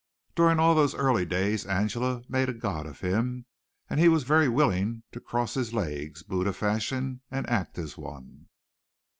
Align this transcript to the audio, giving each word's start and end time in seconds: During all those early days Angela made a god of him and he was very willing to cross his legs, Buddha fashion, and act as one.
During 0.33 0.57
all 0.59 0.73
those 0.73 0.95
early 0.95 1.27
days 1.27 1.63
Angela 1.63 2.23
made 2.27 2.49
a 2.49 2.53
god 2.55 2.87
of 2.87 3.01
him 3.01 3.45
and 3.87 3.99
he 3.99 4.07
was 4.09 4.23
very 4.23 4.49
willing 4.49 5.03
to 5.11 5.19
cross 5.19 5.53
his 5.53 5.75
legs, 5.75 6.23
Buddha 6.23 6.53
fashion, 6.53 7.21
and 7.29 7.47
act 7.47 7.77
as 7.77 7.99
one. 7.99 8.47